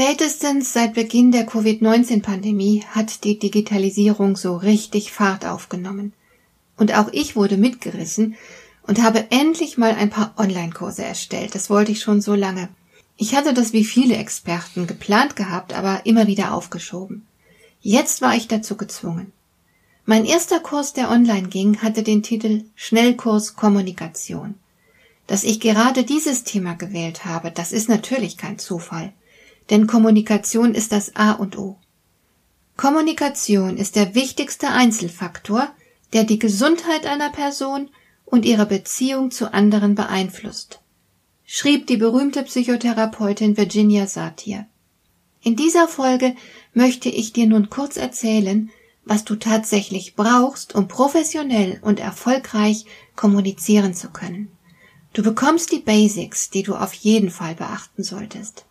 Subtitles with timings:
[0.00, 6.12] Spätestens seit Beginn der Covid-19-Pandemie hat die Digitalisierung so richtig Fahrt aufgenommen.
[6.76, 8.36] Und auch ich wurde mitgerissen
[8.84, 11.56] und habe endlich mal ein paar Online-Kurse erstellt.
[11.56, 12.68] Das wollte ich schon so lange.
[13.16, 17.26] Ich hatte das wie viele Experten geplant gehabt, aber immer wieder aufgeschoben.
[17.80, 19.32] Jetzt war ich dazu gezwungen.
[20.06, 24.54] Mein erster Kurs, der online ging, hatte den Titel Schnellkurs Kommunikation.
[25.26, 29.12] Dass ich gerade dieses Thema gewählt habe, das ist natürlich kein Zufall
[29.70, 31.76] denn Kommunikation ist das A und O.
[32.76, 35.68] Kommunikation ist der wichtigste Einzelfaktor,
[36.12, 37.90] der die Gesundheit einer Person
[38.24, 40.80] und ihre Beziehung zu anderen beeinflusst,
[41.44, 44.66] schrieb die berühmte Psychotherapeutin Virginia Satir.
[45.42, 46.34] In dieser Folge
[46.74, 48.70] möchte ich dir nun kurz erzählen,
[49.04, 52.84] was du tatsächlich brauchst, um professionell und erfolgreich
[53.16, 54.52] kommunizieren zu können.
[55.14, 58.66] Du bekommst die Basics, die du auf jeden Fall beachten solltest.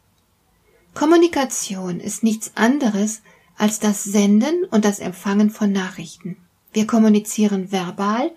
[0.97, 3.21] Kommunikation ist nichts anderes
[3.55, 6.37] als das Senden und das Empfangen von Nachrichten.
[6.73, 8.31] Wir kommunizieren verbal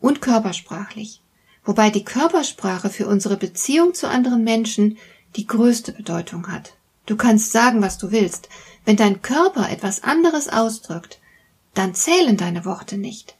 [0.00, 1.20] und körpersprachlich,
[1.62, 4.96] wobei die Körpersprache für unsere Beziehung zu anderen Menschen
[5.36, 6.78] die größte Bedeutung hat.
[7.04, 8.48] Du kannst sagen, was du willst.
[8.86, 11.18] Wenn dein Körper etwas anderes ausdrückt,
[11.74, 13.36] dann zählen deine Worte nicht.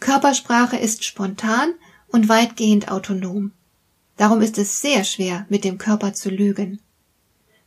[0.00, 1.74] Körpersprache ist spontan
[2.08, 3.52] und weitgehend autonom.
[4.16, 6.80] Darum ist es sehr schwer, mit dem Körper zu lügen.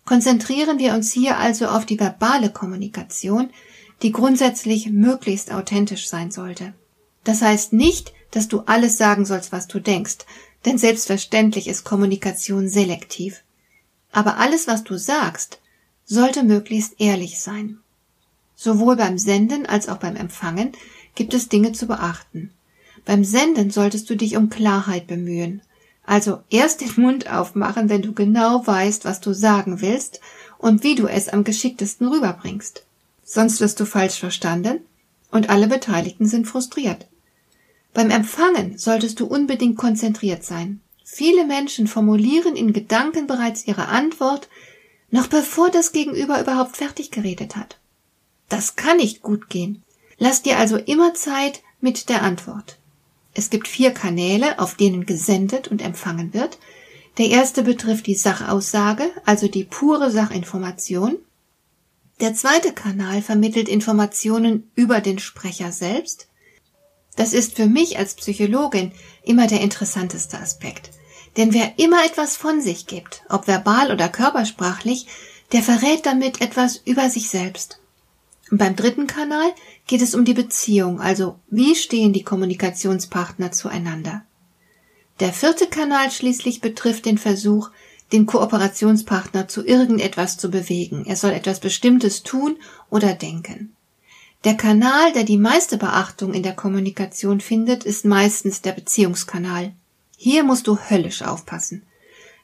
[0.07, 3.49] Konzentrieren wir uns hier also auf die verbale Kommunikation,
[4.01, 6.73] die grundsätzlich möglichst authentisch sein sollte.
[7.25, 10.19] Das heißt nicht, dass du alles sagen sollst, was du denkst,
[10.63, 13.43] denn selbstverständlich ist Kommunikation selektiv.
[14.13, 15.59] Aber alles, was du sagst,
[16.05, 17.79] sollte möglichst ehrlich sein.
[18.55, 20.71] Sowohl beim Senden als auch beim Empfangen
[21.15, 22.53] gibt es Dinge zu beachten.
[23.03, 25.61] Beim Senden solltest du dich um Klarheit bemühen.
[26.07, 30.21] Also erst den Mund aufmachen, wenn du genau weißt, was du sagen willst
[30.57, 32.85] und wie du es am geschicktesten rüberbringst.
[33.25, 34.79] Sonst wirst du falsch verstanden
[35.31, 37.07] und alle Beteiligten sind frustriert.
[37.93, 40.79] Beim Empfangen solltest du unbedingt konzentriert sein.
[41.03, 44.47] Viele Menschen formulieren in Gedanken bereits ihre Antwort,
[45.11, 47.79] noch bevor das Gegenüber überhaupt fertig geredet hat.
[48.47, 49.83] Das kann nicht gut gehen.
[50.17, 52.76] Lass dir also immer Zeit mit der Antwort.
[53.37, 56.57] Es gibt vier Kanäle, auf denen gesendet und empfangen wird.
[57.19, 61.17] Der erste betrifft die Sachaussage, also die pure Sachinformation.
[62.19, 66.29] Der zweite Kanal vermittelt Informationen über den Sprecher selbst.
[67.15, 68.91] Das ist für mich als Psychologin
[69.23, 70.89] immer der interessanteste Aspekt.
[71.37, 75.05] Denn wer immer etwas von sich gibt, ob verbal oder körpersprachlich,
[75.51, 77.79] der verrät damit etwas über sich selbst.
[78.49, 79.53] Und beim dritten Kanal
[79.87, 84.23] geht es um die Beziehung, also wie stehen die Kommunikationspartner zueinander.
[85.19, 87.71] Der vierte Kanal schließlich betrifft den Versuch,
[88.11, 91.05] den Kooperationspartner zu irgendetwas zu bewegen.
[91.05, 92.57] Er soll etwas Bestimmtes tun
[92.89, 93.73] oder denken.
[94.43, 99.73] Der Kanal, der die meiste Beachtung in der Kommunikation findet, ist meistens der Beziehungskanal.
[100.15, 101.83] Hier musst du höllisch aufpassen.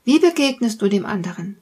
[0.03, 1.57] Wie begegnest du dem anderen?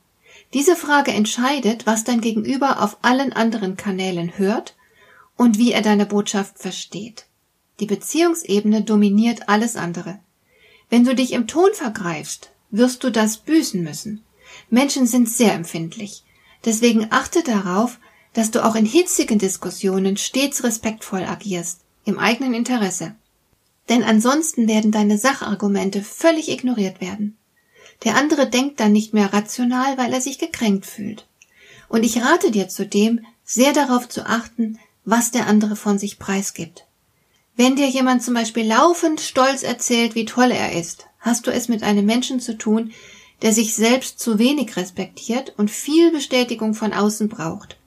[0.53, 4.75] Diese Frage entscheidet, was dein Gegenüber auf allen anderen Kanälen hört
[5.37, 7.25] und wie er deine Botschaft versteht.
[7.79, 10.19] Die Beziehungsebene dominiert alles andere.
[10.89, 14.23] Wenn du dich im Ton vergreifst, wirst du das büßen müssen.
[14.69, 16.23] Menschen sind sehr empfindlich.
[16.65, 17.97] Deswegen achte darauf,
[18.33, 23.15] dass du auch in hitzigen Diskussionen stets respektvoll agierst, im eigenen Interesse.
[23.89, 27.37] Denn ansonsten werden deine Sachargumente völlig ignoriert werden.
[28.03, 31.27] Der andere denkt dann nicht mehr rational, weil er sich gekränkt fühlt.
[31.87, 36.85] Und ich rate dir zudem, sehr darauf zu achten, was der andere von sich preisgibt.
[37.55, 41.67] Wenn dir jemand zum Beispiel laufend stolz erzählt, wie toll er ist, hast du es
[41.67, 42.91] mit einem Menschen zu tun,
[43.41, 47.77] der sich selbst zu wenig respektiert und viel Bestätigung von außen braucht.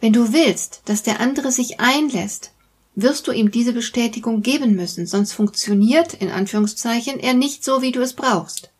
[0.00, 2.52] Wenn du willst, dass der andere sich einlässt,
[2.94, 7.92] wirst du ihm diese Bestätigung geben müssen, sonst funktioniert, in Anführungszeichen, er nicht so, wie
[7.92, 8.70] du es brauchst.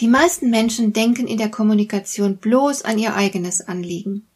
[0.00, 4.26] Die meisten Menschen denken in der Kommunikation bloß an ihr eigenes Anliegen.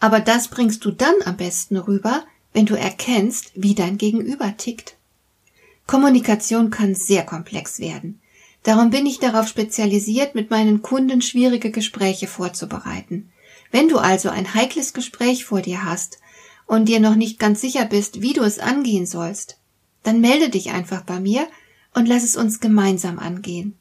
[0.00, 2.24] Aber das bringst du dann am besten rüber,
[2.54, 4.96] wenn du erkennst, wie dein Gegenüber tickt.
[5.86, 8.20] Kommunikation kann sehr komplex werden.
[8.62, 13.30] Darum bin ich darauf spezialisiert, mit meinen Kunden schwierige Gespräche vorzubereiten.
[13.70, 16.18] Wenn du also ein heikles Gespräch vor dir hast
[16.66, 19.58] und dir noch nicht ganz sicher bist, wie du es angehen sollst,
[20.02, 21.46] dann melde dich einfach bei mir
[21.92, 23.76] und lass es uns gemeinsam angehen.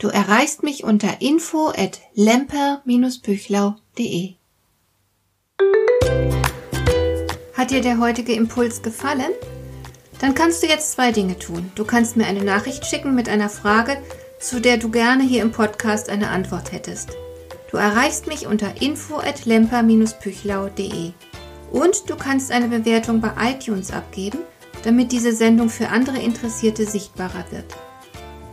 [0.00, 4.34] Du erreichst mich unter info at lemper-büchlau.de.
[7.52, 9.32] Hat dir der heutige Impuls gefallen?
[10.18, 11.70] Dann kannst du jetzt zwei Dinge tun.
[11.74, 13.98] Du kannst mir eine Nachricht schicken mit einer Frage,
[14.40, 17.10] zu der du gerne hier im Podcast eine Antwort hättest.
[17.70, 21.12] Du erreichst mich unter info at lemper-büchlau.de.
[21.72, 24.38] Und du kannst eine Bewertung bei iTunes abgeben,
[24.82, 27.66] damit diese Sendung für andere Interessierte sichtbarer wird.